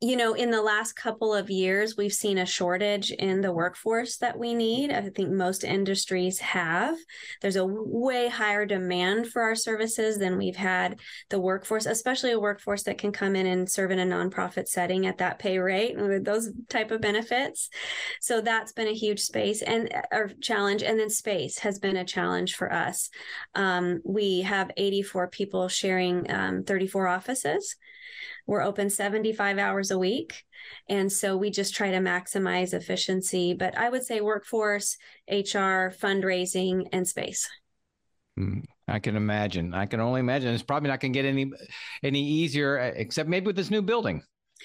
[0.00, 4.18] you know, in the last couple of years, we've seen a shortage in the workforce
[4.18, 4.90] that we need.
[4.90, 6.98] I think most industries have.
[7.40, 12.40] There's a way higher demand for our services than we've had the workforce, especially a
[12.40, 15.96] workforce that can come in and serve in a nonprofit setting at that pay rate
[15.96, 17.70] with those type of benefits.
[18.20, 20.82] So that's been a huge space and or challenge.
[20.82, 23.08] And then space has been a challenge for us.
[23.54, 27.76] Um, we have 84 people sharing um, 34 offices.
[28.46, 30.44] We're open 75 hours a week.
[30.88, 33.54] And so we just try to maximize efficiency.
[33.54, 34.96] But I would say workforce,
[35.28, 37.48] HR, fundraising, and space.
[38.36, 39.74] Hmm, I can imagine.
[39.74, 40.52] I can only imagine.
[40.54, 41.50] It's probably not going to get any
[42.02, 44.22] any easier, except maybe with this new building.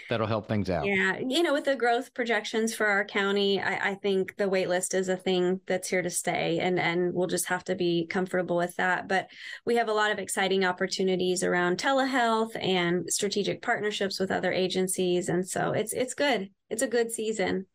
[0.09, 0.85] That'll help things out.
[0.85, 4.69] Yeah, you know, with the growth projections for our county, I, I, think the wait
[4.69, 8.07] list is a thing that's here to stay, and and we'll just have to be
[8.07, 9.07] comfortable with that.
[9.07, 9.27] But
[9.65, 15.29] we have a lot of exciting opportunities around telehealth and strategic partnerships with other agencies,
[15.29, 16.49] and so it's it's good.
[16.69, 17.65] It's a good season.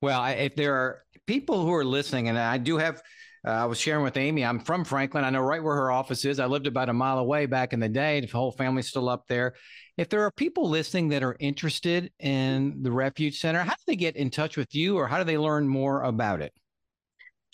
[0.00, 3.02] Well, if there are people who are listening, and I do have
[3.46, 4.44] uh, I was sharing with Amy.
[4.44, 5.24] I'm from Franklin.
[5.24, 6.40] I know right where her office is.
[6.40, 8.20] I lived about a mile away back in the day.
[8.20, 9.54] The whole family's still up there.
[9.96, 13.96] If there are people listening that are interested in the Refuge Center, how do they
[13.96, 16.52] get in touch with you or how do they learn more about it?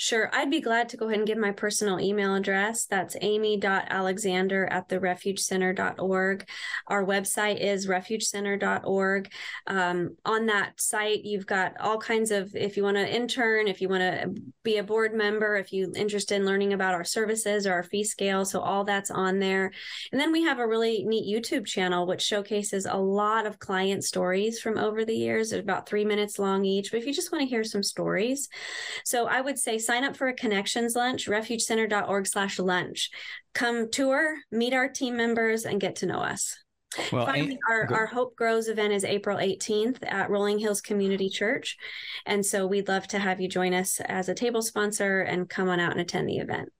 [0.02, 0.28] Sure.
[0.32, 2.86] I'd be glad to go ahead and give my personal email address.
[2.86, 6.48] That's amy.alexander at the refugecenter.org.
[6.88, 9.30] Our website is refugecenter.org.
[9.68, 13.80] Um, on that site, you've got all kinds of, if you want to intern, if
[13.80, 14.34] you want to
[14.64, 18.02] be a board member, if you're interested in learning about our services or our fee
[18.02, 18.44] scale.
[18.44, 19.70] So all that's on there.
[20.10, 24.02] And then we have a really neat YouTube channel, which showcases a lot of client
[24.02, 25.52] stories from over the years.
[25.52, 26.90] About three minutes long each.
[26.90, 28.48] But if you just want to hear some stories,
[29.04, 33.10] so I would say sign up for a connections lunch, refugecenter.org slash lunch.
[33.52, 36.58] Come tour, meet our team members, and get to know us.
[37.10, 41.76] Well, Finally, our, our Hope Grows event is April 18th at Rolling Hills Community Church.
[42.26, 45.68] And so we'd love to have you join us as a table sponsor and come
[45.68, 46.70] on out and attend the event.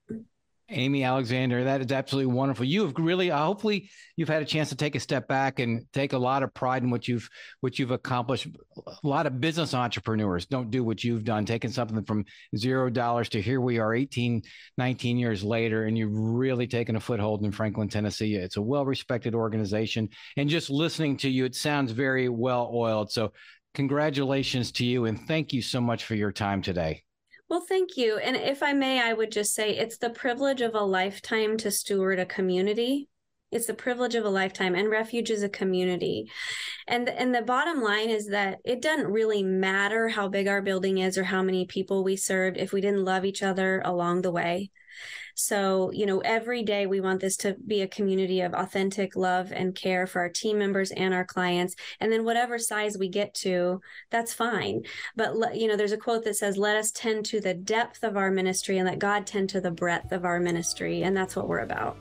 [0.73, 2.65] Amy Alexander, that is absolutely wonderful.
[2.65, 5.87] You have really, uh, hopefully, you've had a chance to take a step back and
[5.93, 7.29] take a lot of pride in what you've
[7.61, 8.49] what you've accomplished.
[8.77, 12.25] A lot of business entrepreneurs don't do what you've done, taking something from
[12.57, 14.43] zero dollars to here we are, 18,
[14.79, 18.35] 19 years later, and you've really taken a foothold in Franklin, Tennessee.
[18.35, 23.11] It's a well-respected organization, and just listening to you, it sounds very well oiled.
[23.13, 23.33] So,
[23.75, 27.03] congratulations to you, and thank you so much for your time today.
[27.53, 28.17] Well, thank you.
[28.17, 31.71] And if I may, I would just say it's the privilege of a lifetime to
[31.71, 33.11] steward a community.
[33.53, 36.31] It's the privilege of a lifetime, and refuge is a community.
[36.89, 40.99] And and the bottom line is that it doesn't really matter how big our building
[40.99, 44.33] is or how many people we served if we didn't love each other along the
[44.33, 44.71] way.
[45.35, 49.51] So, you know, every day we want this to be a community of authentic love
[49.53, 51.75] and care for our team members and our clients.
[52.01, 53.81] And then whatever size we get to,
[54.11, 54.83] that's fine.
[55.17, 58.17] But, you know, there's a quote that says, let us tend to the depth of
[58.17, 61.03] our ministry and let God tend to the breadth of our ministry.
[61.03, 61.97] And that's what we're about.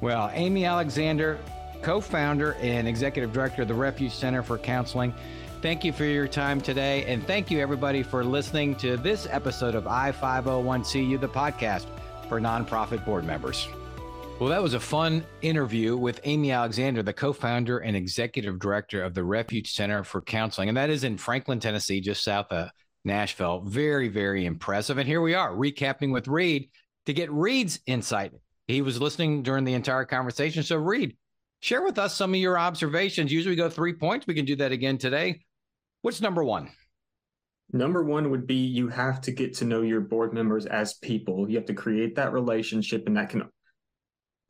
[0.00, 1.38] Well, Amy Alexander,
[1.82, 5.12] co founder and executive director of the Refuge Center for Counseling.
[5.60, 7.04] Thank you for your time today.
[7.06, 11.86] And thank you, everybody, for listening to this episode of I501CU, the podcast
[12.28, 13.66] for nonprofit board members.
[14.38, 19.02] Well, that was a fun interview with Amy Alexander, the co founder and executive director
[19.02, 20.68] of the Refuge Center for Counseling.
[20.68, 22.70] And that is in Franklin, Tennessee, just south of
[23.04, 23.62] Nashville.
[23.62, 24.98] Very, very impressive.
[24.98, 26.70] And here we are recapping with Reed
[27.06, 28.32] to get Reed's insight.
[28.68, 30.62] He was listening during the entire conversation.
[30.62, 31.16] So, Reed,
[31.60, 33.32] share with us some of your observations.
[33.32, 34.26] Usually go three points.
[34.26, 35.40] We can do that again today.
[36.02, 36.70] What's number one?
[37.72, 41.48] Number one would be you have to get to know your board members as people.
[41.48, 43.44] You have to create that relationship, and that can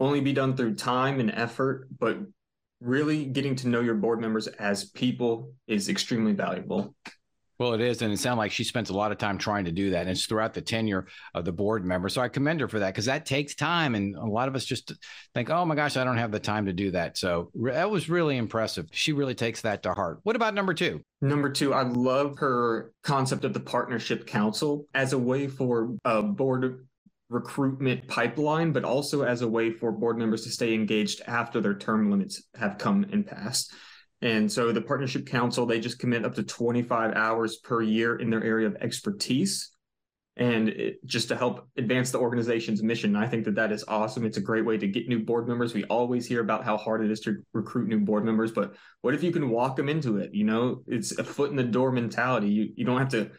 [0.00, 1.88] only be done through time and effort.
[1.96, 2.18] But
[2.80, 6.94] really getting to know your board members as people is extremely valuable.
[7.58, 8.02] Well, it is.
[8.02, 10.02] And it sounds like she spends a lot of time trying to do that.
[10.02, 12.08] And it's throughout the tenure of the board member.
[12.08, 13.96] So I commend her for that because that takes time.
[13.96, 14.92] And a lot of us just
[15.34, 17.18] think, oh my gosh, I don't have the time to do that.
[17.18, 18.86] So that was really impressive.
[18.92, 20.20] She really takes that to heart.
[20.22, 21.02] What about number two?
[21.20, 26.22] Number two, I love her concept of the partnership council as a way for a
[26.22, 26.86] board
[27.28, 31.74] recruitment pipeline, but also as a way for board members to stay engaged after their
[31.74, 33.72] term limits have come and passed.
[34.20, 38.30] And so the Partnership Council, they just commit up to 25 hours per year in
[38.30, 39.70] their area of expertise
[40.38, 43.16] and it, just to help advance the organization's mission.
[43.16, 44.24] I think that that is awesome.
[44.24, 45.74] It's a great way to get new board members.
[45.74, 49.14] We always hear about how hard it is to recruit new board members, but what
[49.14, 50.32] if you can walk them into it?
[50.32, 52.48] You know, it's a foot in the door mentality.
[52.48, 53.30] You, you don't have to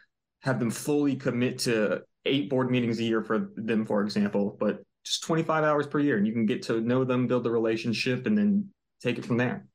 [0.42, 4.80] have them fully commit to eight board meetings a year for them, for example, but
[5.04, 8.26] just 25 hours per year and you can get to know them, build the relationship,
[8.26, 8.68] and then
[9.02, 9.66] take it from there.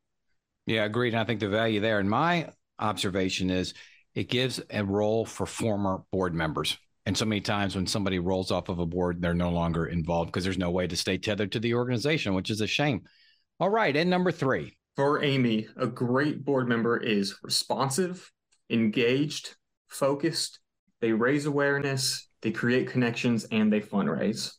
[0.66, 1.14] Yeah, agreed.
[1.14, 2.50] And I think the value there, and my
[2.80, 3.74] observation is
[4.16, 6.78] it gives a role for former board members.
[7.06, 10.32] And so many times when somebody rolls off of a board, they're no longer involved
[10.32, 13.04] because there's no way to stay tethered to the organization, which is a shame.
[13.60, 13.96] All right.
[13.96, 14.76] And number three.
[14.96, 18.32] For Amy, a great board member is responsive,
[18.70, 19.56] engaged,
[19.88, 20.60] focused.
[21.02, 24.54] They raise awareness, they create connections, and they fundraise.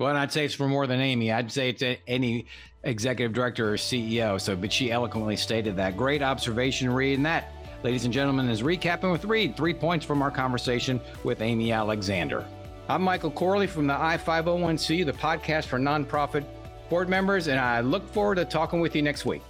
[0.00, 1.30] Well, I'd say it's for more than Amy.
[1.30, 2.46] I'd say it's any
[2.82, 4.40] executive director or CEO.
[4.40, 5.96] So, but she eloquently stated that.
[5.96, 7.18] Great observation, Reed.
[7.18, 7.52] And that,
[7.84, 9.56] ladies and gentlemen, is recapping with Reed.
[9.56, 12.44] Three points from our conversation with Amy Alexander.
[12.88, 16.44] I'm Michael Corley from the I501C, the podcast for nonprofit
[16.88, 19.42] board members, and I look forward to talking with you next week.